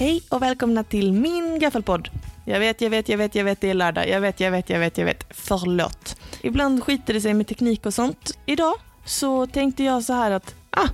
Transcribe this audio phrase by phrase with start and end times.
[0.00, 2.08] Hej och välkomna till min gaffelpodd.
[2.44, 4.08] Jag vet, jag vet, jag vet, jag vet, det är lördag.
[4.08, 5.26] Jag vet, jag vet, jag vet, jag vet.
[5.30, 6.16] Förlåt.
[6.40, 8.38] Ibland skiter det sig med teknik och sånt.
[8.46, 8.74] Idag
[9.04, 10.88] så tänkte jag så här att, ah,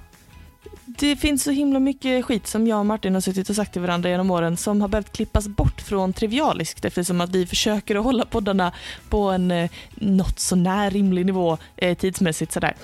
[0.84, 3.82] det finns så himla mycket skit som jag och Martin har suttit och sagt till
[3.82, 8.04] varandra genom åren som har behövt klippas bort från Trivialiskt eftersom att vi försöker att
[8.04, 8.72] hålla poddarna
[9.08, 12.74] på en eh, något sånär rimlig nivå eh, tidsmässigt sådär.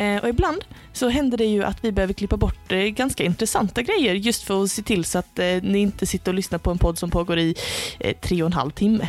[0.00, 3.82] Eh, och ibland så händer det ju att vi behöver klippa bort eh, ganska intressanta
[3.82, 6.70] grejer just för att se till så att eh, ni inte sitter och lyssnar på
[6.70, 7.54] en podd som pågår i
[8.00, 9.06] eh, tre och en halv timme.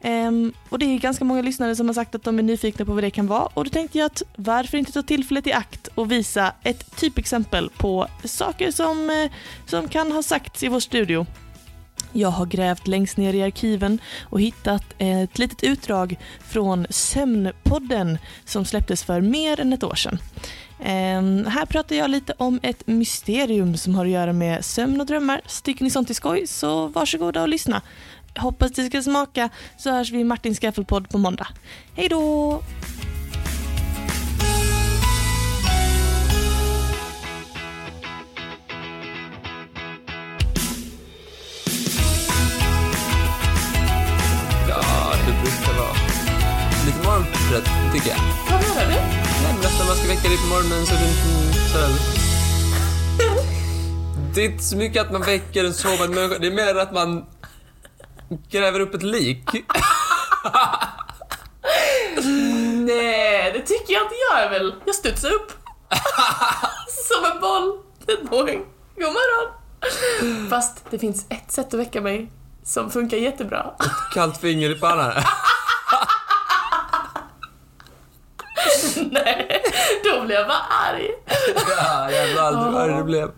[0.00, 2.92] Ehm, och det är ganska många lyssnare som har sagt att de är nyfikna på
[2.92, 5.88] vad det kan vara och då tänkte jag att varför inte ta tillfället i akt
[5.94, 9.30] och visa ett typexempel på saker som, eh,
[9.66, 11.26] som kan ha sagts i vår studio.
[12.12, 18.64] Jag har grävt längst ner i arkiven och hittat ett litet utdrag från Sömnpodden som
[18.64, 20.18] släpptes för mer än ett år sedan.
[20.84, 25.06] Ehm, här pratar jag lite om ett mysterium som har att göra med sömn och
[25.06, 25.40] drömmar.
[25.62, 27.82] Tycker ni sånt är skoj så varsågoda och lyssna.
[28.36, 31.48] Hoppas det ska smaka så hörs vi i Martins Gaffelpodd på måndag.
[31.96, 32.62] Hej då!
[47.52, 48.18] Morgontrött, tycker jag.
[48.50, 48.94] Vad menar du?
[48.94, 49.02] Nej,
[49.42, 51.88] men när man ska väcka dig på morgonen så det inte sådär...
[54.34, 56.92] Det är inte så mycket att man väcker en sovande människa, det är mer att
[56.92, 57.24] man
[58.50, 59.44] gräver upp ett lik.
[62.74, 64.74] Nej, det tycker jag inte jag är väl.
[64.86, 65.52] Jag studsar upp.
[66.88, 67.78] Som en boll.
[68.30, 68.64] Boing.
[68.96, 69.52] God morgon.
[70.50, 72.32] Fast det finns ett sätt att väcka mig
[72.64, 73.70] som funkar jättebra.
[74.14, 75.12] Kallt finger i pannan.
[79.12, 79.62] Nej,
[80.04, 81.10] då blir jag bara arg.
[81.76, 83.30] Ja, jävlar vad arg det blev.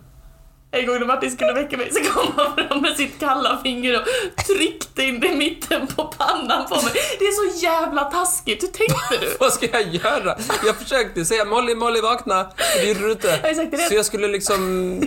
[0.70, 4.00] En gång när Martin skulle väcka mig så kom han fram med sitt kalla finger
[4.00, 4.06] och
[4.44, 6.92] tryckte in det i mitten på pannan på mig.
[7.18, 9.36] Det är så jävla taskigt, hur tänkte du?
[9.40, 10.36] Vad ska jag göra?
[10.66, 12.46] Jag försökte säga Molly, Molly vakna.
[12.76, 13.54] Det gjorde du inte.
[13.70, 13.88] Det.
[13.88, 15.00] Så jag skulle liksom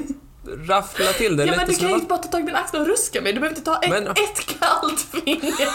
[0.68, 2.82] raffla till det Ja men du kan ju inte bara ta tag i min axel
[2.82, 5.68] och ruska mig, du behöver inte ta ett, Men- ett kallt finger.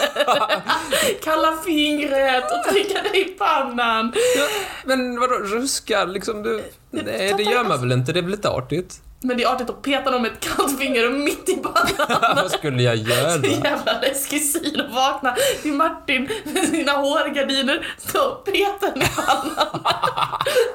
[1.23, 4.13] Kalla fingret och trycka det i pannan.
[4.37, 4.47] Ja,
[4.85, 6.63] men vadå, ruska liksom du...
[6.91, 8.13] Nej, ta det gör man väl inte?
[8.13, 9.01] Det är väl lite artigt?
[9.25, 12.35] Men det är artigt att peta någon med ett kallt finger och mitt i pannan.
[12.35, 13.45] Vad skulle jag Så göra?
[13.45, 19.83] jävla läskig syn att vakna till Martin med sina hårgardiner så petar den i pannan.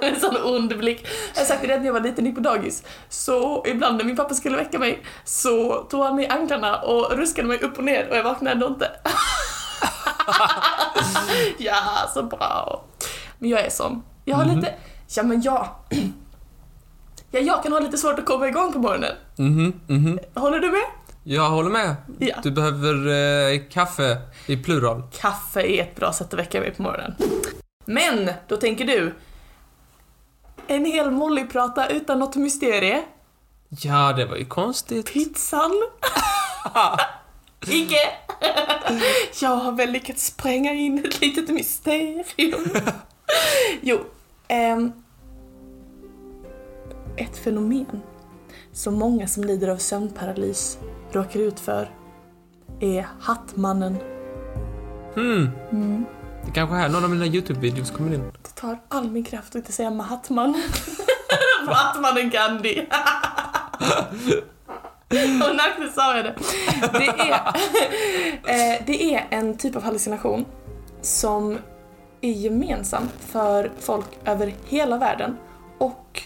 [0.00, 1.06] Med en sån ond blick.
[1.34, 2.82] Jag har sagt det redan när jag var liten gick på dagis.
[3.08, 7.18] Så ibland när min pappa skulle väcka mig så tog han mig i anklarna och
[7.18, 8.90] ruskade mig upp och ner och jag vaknade ändå inte.
[11.58, 11.76] ja,
[12.14, 12.84] så bra.
[13.38, 14.02] Men jag är sån.
[14.24, 14.74] Jag har lite,
[15.16, 15.68] ja men jag.
[17.30, 19.12] Ja, jag kan ha lite svårt att komma igång på morgonen.
[19.36, 20.18] Mhm, mhm.
[20.34, 20.84] Håller du med?
[21.24, 21.96] Jag håller med.
[22.18, 22.36] Ja.
[22.42, 23.06] Du behöver
[23.52, 24.16] eh, kaffe
[24.46, 25.02] i plural.
[25.20, 27.14] Kaffe är ett bra sätt att väcka mig på morgonen.
[27.84, 29.14] Men, då tänker du,
[30.66, 33.02] en hel Molly-prata utan något mysterie?
[33.68, 35.12] Ja, det var ju konstigt.
[35.12, 35.82] Pizzan?
[37.66, 38.00] Icke!
[39.40, 42.70] Jag har väl lyckats spränga in ett litet mysterium.
[43.80, 43.98] Jo,
[44.48, 44.92] ehm,
[47.18, 48.02] ett fenomen
[48.72, 50.78] som många som lider av sömnparalys
[51.12, 51.90] råkar ut för
[52.80, 53.96] är Hattmannen.
[55.14, 56.04] Hmm.
[56.44, 58.32] Det kanske här någon av mina YouTube-videos kommer in.
[58.42, 60.62] Det tar all min kraft att inte säga Mahatman.
[61.66, 62.88] Mahatmanen Gandhi.
[65.10, 66.34] Och när sa jag det.
[66.92, 67.32] Det är,
[68.76, 70.44] eh, det är en typ av hallucination
[71.00, 71.58] som
[72.20, 75.36] är gemensam för folk över hela världen
[75.78, 76.22] och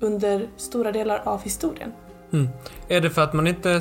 [0.00, 1.92] under stora delar av historien.
[2.32, 2.48] Hmm.
[2.88, 3.80] Är det för att man inte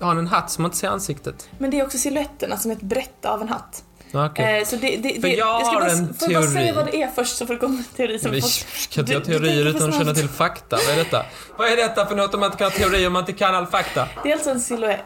[0.00, 1.48] har en hatt som man inte ser ansiktet?
[1.58, 3.84] Men det är också silhuetterna som är ett brätte av en hatt.
[4.10, 4.58] Ja, Okej.
[4.58, 6.72] Eh, så det, det, För det, jag ska bara, en får jag bara säga teori.
[6.76, 9.14] vad det är först så får det komma en teori som Vi kan inte du-
[9.14, 10.76] ha du teorier utan att känna till fakta.
[10.86, 11.26] Vad är detta?
[11.58, 13.54] Vad är detta för något om man inte kan ha teorier om man inte kan
[13.54, 14.08] all fakta?
[14.22, 14.50] Det är alltså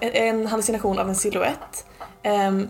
[0.01, 1.87] en, en hallucination av en silhuett
[2.23, 2.69] ehm,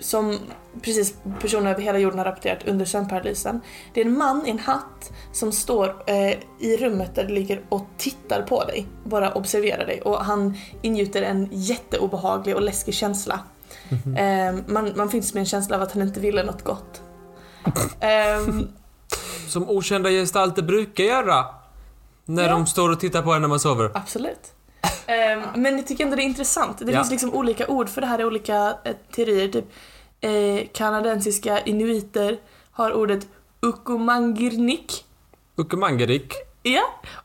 [0.00, 0.38] som
[0.82, 3.60] precis personer över hela jorden har rapporterat under sömnparalysen.
[3.94, 7.60] Det är en man i en hatt som står eh, i rummet där du ligger
[7.68, 13.40] och tittar på dig, bara observerar dig och han ingjuter en jätteobehaglig och läskig känsla.
[14.16, 17.02] Ehm, man, man finns med en känsla av att han inte ville något gott.
[18.00, 18.68] Ehm,
[19.48, 21.44] Som okända gestalter brukar göra.
[22.24, 22.50] När Ja.
[22.50, 23.90] de står och tittar på en när man sover.
[23.94, 24.52] Absolut.
[25.06, 26.78] Ehm, men jag tycker ändå det är intressant.
[26.78, 26.98] Det Ja.
[26.98, 29.48] finns liksom olika ord för det här i olika eh, teorier.
[29.48, 29.64] Typ
[30.20, 32.38] eh, kanadensiska inuiter
[32.70, 33.26] har ordet
[33.60, 35.04] ukumangirnik.
[35.56, 36.32] Ukemangerik.
[36.62, 36.82] Ja.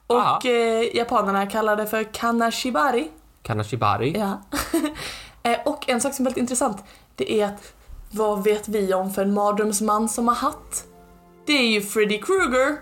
[0.07, 0.42] Och Aha.
[0.45, 3.07] eh, japanerna kallar det för kanashibari.
[3.42, 4.13] Kanashibari.
[4.18, 4.42] Ja.
[5.44, 6.84] Eh, och en sak som är väldigt intressant,
[7.16, 7.74] det är att
[8.12, 10.84] vad vet vi om för en mardrömsman som har hatt?
[11.45, 12.77] Det är ju Freddy Krueger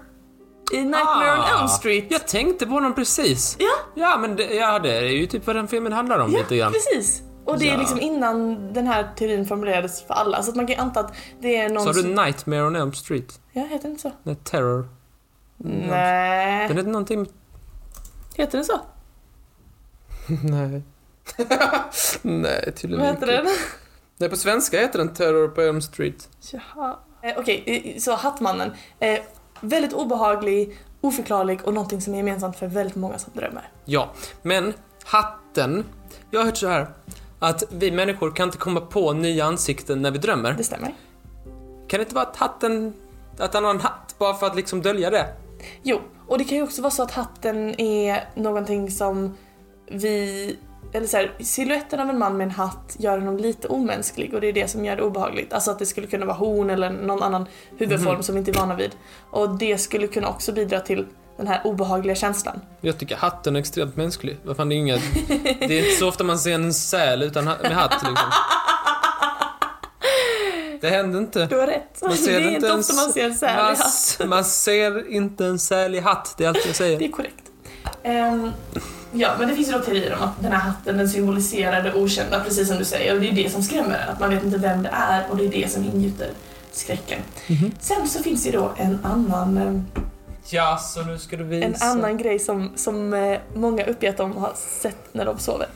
[0.74, 2.06] i Nightmare on Elm Street.
[2.10, 3.56] Jag tänkte på honom precis.
[3.60, 6.38] Ja, Ja, men det, ja, det är ju typ vad den filmen handlar om ja
[6.40, 6.72] lite grann.
[6.74, 7.22] precis.
[7.46, 7.80] Och det är Ja.
[7.80, 11.14] liksom innan den här teorin formulerades för alla, så att man kan ju anta att
[11.42, 12.08] det är någon Sa du.
[12.08, 13.40] Nightmare on Elm Street?
[13.52, 14.12] Ja, heter det inte så?
[14.24, 14.90] Nej, Terror.
[15.58, 16.68] Nej.
[16.68, 17.28] Den heter någonting...
[18.36, 18.80] Heter det så?
[20.44, 20.82] Nej.
[22.22, 23.48] Nej, tydligen Vad heter den?
[24.18, 26.30] Nej, på svenska heter den Terror på Elm Street.
[26.52, 26.98] Jaha.
[27.22, 27.64] Eh, Okej,
[27.96, 28.72] eh, så Hattmannen.
[29.00, 29.20] Eh,
[29.62, 33.70] väldigt obehaglig, oförklarlig och någonting som är gemensamt för väldigt många som drömmer.
[33.86, 34.10] Ja,
[34.42, 34.74] men
[35.04, 35.86] hatten...
[36.32, 36.88] Jag har hört så här
[37.40, 40.54] att vi människor kan inte komma på nya ansikten när vi drömmer.
[40.54, 40.94] Det stämmer.
[41.88, 42.94] Kan det inte vara att hatten...
[43.38, 45.28] Att han har en hatt bara för att liksom dölja det?
[45.84, 49.38] Jo, och det kan ju också vara så att hatten är någonting som
[49.88, 50.56] vi...
[50.94, 54.42] Eller så här, siluetten av en man med en hatt gör honom lite omänsklig och
[54.42, 55.54] det är det som gör det obehagligt.
[55.54, 57.46] Alltså att det skulle kunna vara hon eller någon annan
[57.78, 58.24] huvudform Mhm.
[58.24, 58.92] som vi inte är vana vid.
[59.32, 61.06] Och det skulle kunna också bidra till
[61.38, 62.62] den här obehagliga känslan.
[62.82, 64.38] Jag tycker hatten är extremt mänsklig.
[64.44, 65.02] Vad fan, det är inget...
[65.60, 68.30] Det är inte så ofta man ser en säl utan ha- med hatt liksom.
[70.82, 71.46] Det händer inte.
[71.46, 72.02] Du har rätt.
[72.02, 74.22] Man det ser är inte inte ofta man ser en säl i Man, hatt.
[74.28, 77.02] man ser inte en säl i hatt, det är allt jag Det säger.
[77.04, 77.44] är korrekt.
[78.04, 78.52] Ehm,
[79.12, 81.94] ja, men det finns ju då teorier om att den här hatten den symboliserar det
[81.94, 83.16] okända, precis som du säger.
[83.16, 85.46] Och det är det som skrämmer att man vet inte vem det är och det
[85.46, 86.30] är det som ingjuter
[86.72, 87.20] skräcken.
[87.48, 87.72] Mhm.
[87.80, 89.86] Sen så finns det ju då en annan, ehm,
[90.52, 91.66] Ja, så nu ska du visa.
[91.68, 95.68] en annan grej som, som eh, många uppger att de har sett när de sover.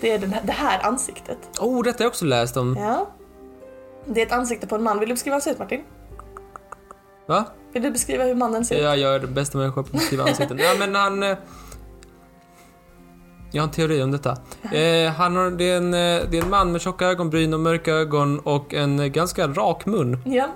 [0.00, 1.38] Det är den här, det här ansiktet.
[1.60, 2.76] Oh, detta har jag också läst om.
[2.80, 3.08] Ja.
[4.06, 4.98] Det är ett ansikte på en man.
[4.98, 5.80] Vill du beskriva hur han ser ut Martin?
[7.26, 7.44] Va?
[7.72, 8.82] Vill du beskriva hur mannen ser ut?
[8.82, 10.58] Jag gör det bästa människa på att skriva ansikten.
[10.58, 11.36] Ja, men han...
[13.52, 14.36] Jag har en teori om detta.
[14.72, 17.60] Eh, han har, det, är en, eh, det är en man med tjocka ögonbryn och
[17.60, 20.18] mörka ögon och en eh, ganska rak mun.
[20.24, 20.48] Ja.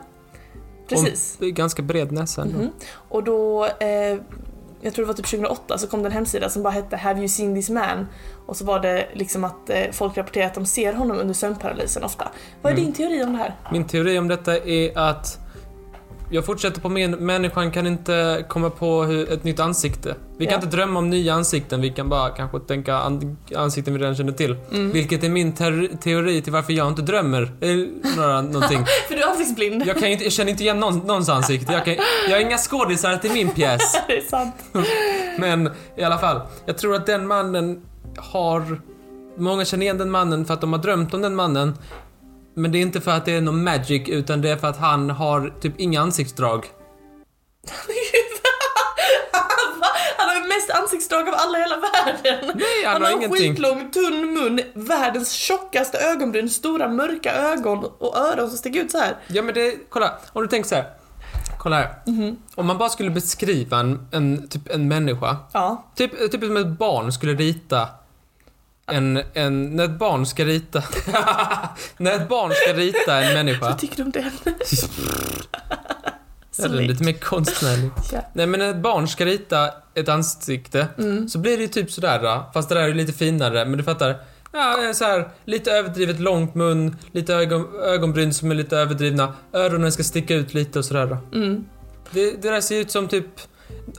[0.88, 1.36] Precis.
[1.40, 2.58] Och ganska bred näsa ändå.
[2.58, 2.70] Mhm.
[3.08, 4.18] Och då, eh,
[4.80, 7.18] jag tror det var typ 2008, så kom det en hemsida som bara hette Have
[7.18, 8.06] you seen this man?
[8.46, 12.04] Och så var det liksom att eh, folk rapporterar att de ser honom under sömnparalysen
[12.04, 12.28] ofta.
[12.62, 12.84] Vad är Mm.
[12.84, 13.54] din teori om det här?
[13.72, 15.38] Min teori om detta är att
[16.30, 20.14] jag fortsätter på min människan kan inte komma på hur, ett nytt ansikte.
[20.38, 20.64] Vi kan Ja.
[20.64, 24.32] inte drömma om nya ansikten, vi kan bara kanske tänka an, ansikten vi redan känner
[24.32, 24.56] till.
[24.72, 24.92] Mm.
[24.92, 27.52] Vilket är min ter- teori till varför jag inte drömmer.
[27.60, 28.84] Eller några, någonting.
[29.08, 29.82] För du är ansiktsblind.
[29.86, 31.72] Jag, kan inte, jag känner inte igen någon, någons ansikte.
[31.72, 31.94] Jag, kan,
[32.28, 33.96] jag har inga skådisar till min pjäs.
[34.08, 34.54] det är sant.
[35.38, 37.82] Men i alla fall, jag tror att den mannen
[38.16, 38.80] har...
[39.38, 41.74] Många känner igen den mannen för att de har drömt om den mannen.
[42.56, 44.76] Men det är inte för att det är någon magic, utan det är för att
[44.78, 46.66] han har typ inga ansiktsdrag.
[50.18, 52.52] Han har ju mest ansiktsdrag av alla i hela världen.
[52.54, 53.50] Nej, han, Han har har ingenting.
[53.50, 58.98] skitlång, tunn mun, världens tjockaste ögonbryn, stora mörka ögon och öron som sticker ut så
[58.98, 59.16] här.
[59.26, 60.84] Ja men det, kolla, om du tänker så här.
[61.58, 61.94] Kolla här.
[62.06, 62.36] Mhm.
[62.54, 65.36] Om man bara skulle beskriva en, en, typ en människa.
[65.52, 65.84] Ja.
[65.96, 67.88] Typ, typ som ett barn skulle rita
[68.86, 70.82] en, en, när ett barn ska rita,
[71.96, 73.60] när ett barn ska rita en människa.
[73.66, 74.30] Vad tycker du om den?
[76.58, 77.90] Ja, den är lite mer konstnärlig.
[78.12, 78.20] Ja.
[78.32, 81.28] Nej men när ett barn ska rita ett ansikte Mm.
[81.28, 84.16] så blir det ju typ sådär fast det där är lite finare, men du fattar.
[84.52, 89.92] Ja, så här, lite överdrivet långt mun, lite ögon, ögonbryn som är lite överdrivna, öronen
[89.92, 91.18] ska sticka ut lite och sådär.
[91.34, 91.64] Mm.
[92.10, 93.26] Det, det där ser ut som typ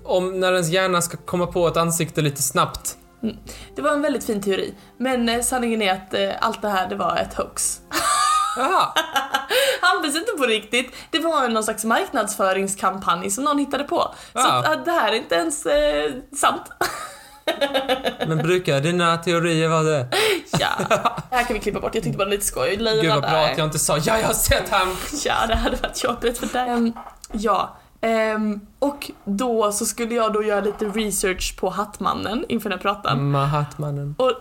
[0.03, 2.98] om när ens hjärna ska komma på ett ansikte lite snabbt.
[3.76, 6.90] Det var en väldigt fin teori, men eh, sanningen är att eh, allt det här
[6.90, 7.80] det var ett hoax.
[8.58, 8.94] Jaha,
[9.82, 10.96] Han finns inte på riktigt.
[11.12, 13.98] Det var någon slags marknadsföringskampanj som någon hittade på.
[14.34, 14.54] Så Ja.
[14.60, 16.62] att, att det här är inte ens eh, sant.
[18.28, 20.08] men brukar dina teorier vara det?
[20.60, 20.68] Ja,
[21.30, 21.96] det här kan vi klippa bort.
[21.96, 22.76] Jag tyckte bara det var lite skoj.
[22.76, 24.96] Gud vad bra att jag inte sa ja, jag har sett han!
[25.26, 26.70] Ja, det hade varit jobbigt för dig.
[26.70, 26.94] Ehm,
[27.32, 32.80] ja, ehm, och då så skulle jag då göra lite research på Hattmannen inför den
[32.80, 33.32] här pratan.
[33.32, 34.16] Mahatmannen.
[34.18, 34.34] Och...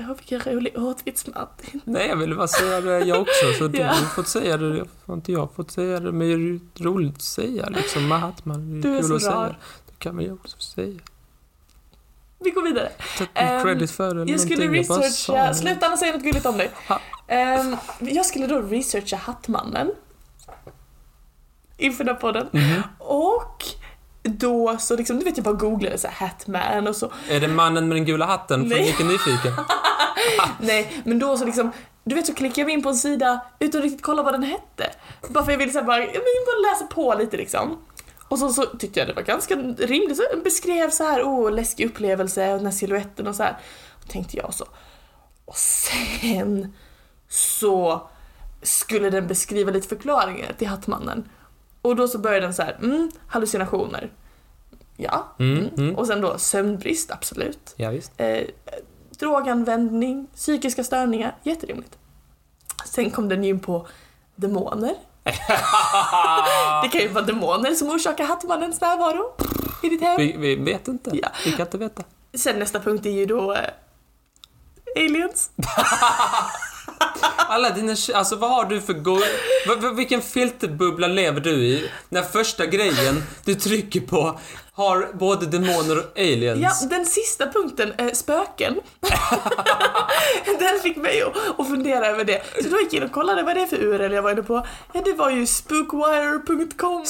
[0.00, 1.80] Åh, vilken rolig ordvits Martin.
[1.84, 3.86] Nej, jag ville bara säga det jag också, så du Ja.
[3.86, 4.76] har fått säga det.
[4.76, 8.06] Jag har inte jag fått säga det, men det är ju roligt att säga liksom.
[8.08, 9.54] Mahatman, det Du är kul så att säga.
[9.86, 10.98] Det kan man ju också säga.
[12.38, 12.88] Vi går vidare.
[13.34, 15.54] Ehm, credit för det eller Jag skulle researcha, det.
[15.54, 16.70] sluta säga något gulligt om dig.
[17.26, 19.90] Ehm, jag skulle då researcha Hattmannen.
[21.78, 22.48] Inför den här podden.
[22.52, 22.82] Mhm.
[22.98, 23.64] Och
[24.22, 27.12] då så liksom, du vet jag bara googlade så här Hatman och så.
[27.28, 28.68] Är det mannen med den gula hatten?
[28.68, 28.84] För Nej.
[28.86, 29.52] mycket nyfiken.
[30.60, 31.72] Nej, men då så liksom,
[32.04, 34.42] du vet så klickade jag in på en sida utan att riktigt kolla vad den
[34.42, 34.90] hette.
[35.28, 37.78] Bara för jag ville så här bara, jag vill bara läsa på lite liksom.
[38.28, 41.86] Och så, så tyckte jag det var ganska rimligt, så beskrev så här, oh, läskig
[41.86, 43.58] upplevelse och den här siluetten och så här.
[44.02, 44.64] Och tänkte jag så.
[45.44, 46.74] Och sen
[47.28, 48.08] så
[48.62, 51.28] skulle den beskriva lite förklaringar till Hattmannen.
[51.82, 54.10] Och då så började den så här, mm, hallucinationer.
[54.96, 55.34] Ja.
[55.38, 55.96] Mm, mm.
[55.96, 57.74] Och sen då sömnbrist, absolut.
[57.76, 58.12] Ja, visst.
[58.16, 58.42] Eh,
[59.18, 61.98] droganvändning, psykiska störningar, jätterimligt.
[62.84, 63.86] Sen kom den ju in på
[64.36, 64.94] demoner.
[66.82, 69.34] det kan ju vara demoner som orsakar Hattmannens närvaro
[69.82, 70.16] i ditt hem.
[70.16, 71.10] Vi, vi vet inte.
[71.22, 71.28] Ja.
[71.44, 72.02] Vi kan inte veta.
[72.34, 73.70] Sen nästa punkt är ju då eh,
[74.96, 75.50] aliens.
[77.36, 77.96] Alla dina...
[78.14, 79.20] Alltså vad har du för go...
[79.96, 81.90] Vilken filterbubbla lever du i?
[82.08, 84.38] När första grejen du trycker på
[84.72, 86.82] har både demoner och aliens.
[86.82, 88.80] Ja, den sista punkten, eh, spöken.
[90.58, 92.42] den fick mig att, att fundera över det.
[92.62, 94.42] Så då gick jag in och kollade vad det är för URL jag var inne
[94.42, 94.66] på.
[94.92, 97.04] Ja, det var ju spookwire.com.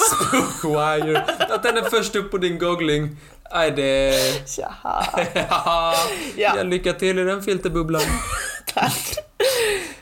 [0.62, 1.24] Wire.
[1.50, 3.16] Att den är först upp på din googling.
[3.52, 4.14] Nej, det...
[4.48, 5.04] Tjaha.
[5.34, 5.94] Ja.
[6.36, 6.62] Ja.
[6.62, 8.02] Lycka till i den filterbubblan.
[8.74, 9.14] Tack.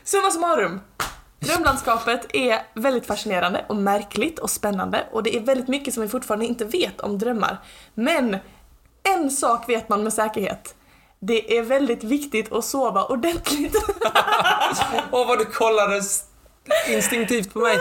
[0.07, 0.81] Summa summarum.
[1.39, 6.09] Drömlandskapet är väldigt fascinerande och märkligt och spännande och det är väldigt mycket som vi
[6.09, 7.57] fortfarande inte vet om drömmar.
[7.93, 8.37] Men
[9.03, 10.75] en sak vet man med säkerhet.
[11.19, 13.75] Det är väldigt viktigt att sova ordentligt.
[15.11, 16.01] Åh, vad du kollade
[16.89, 17.77] instinktivt på mig.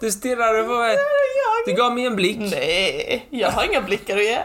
[0.00, 0.96] Du stirrade på mig.
[1.66, 2.38] Du gav mig en blick.
[2.38, 4.38] Nej, jag har inga blickar att ge.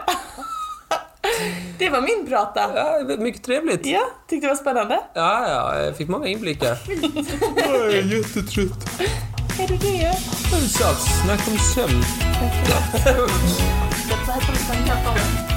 [1.78, 2.60] Det var min prata.
[2.76, 3.86] Ja, mycket trevligt.
[3.86, 5.00] Ja, tyckte det var spännande.
[5.14, 6.78] Ja, ja, jag fick många inblickar.
[7.56, 9.00] jag är jättetrött.
[9.60, 10.14] Är du det?
[11.24, 12.04] Snacka om sömn.